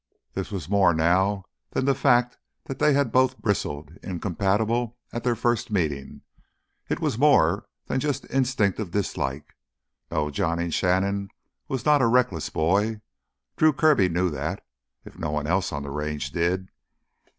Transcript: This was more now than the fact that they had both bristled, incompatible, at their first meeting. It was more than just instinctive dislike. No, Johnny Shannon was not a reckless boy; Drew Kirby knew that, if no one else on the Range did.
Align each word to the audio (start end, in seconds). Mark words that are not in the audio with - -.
This 0.33 0.49
was 0.49 0.67
more 0.67 0.95
now 0.95 1.45
than 1.73 1.85
the 1.85 1.93
fact 1.93 2.39
that 2.63 2.79
they 2.79 2.93
had 2.93 3.11
both 3.11 3.37
bristled, 3.37 3.99
incompatible, 4.01 4.97
at 5.13 5.23
their 5.23 5.35
first 5.35 5.69
meeting. 5.69 6.21
It 6.89 6.99
was 6.99 7.19
more 7.19 7.67
than 7.85 7.99
just 7.99 8.25
instinctive 8.25 8.89
dislike. 8.89 9.53
No, 10.09 10.31
Johnny 10.31 10.71
Shannon 10.71 11.29
was 11.67 11.85
not 11.85 12.01
a 12.01 12.07
reckless 12.07 12.49
boy; 12.49 13.01
Drew 13.57 13.73
Kirby 13.73 14.09
knew 14.09 14.31
that, 14.31 14.65
if 15.05 15.19
no 15.19 15.29
one 15.29 15.45
else 15.45 15.71
on 15.71 15.83
the 15.83 15.91
Range 15.91 16.31
did. 16.31 16.69